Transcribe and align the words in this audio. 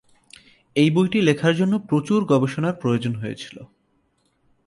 এই 0.75 0.89
বইটি 0.91 1.19
লেখার 1.21 1.53
জন্য 1.55 1.73
প্রচুর 1.79 2.19
গবেষণার 2.25 2.73
প্রয়োজন 2.73 3.13
হয়েছিল। 3.15 3.57